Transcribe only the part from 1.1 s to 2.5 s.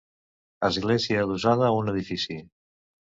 adossada a un edifici.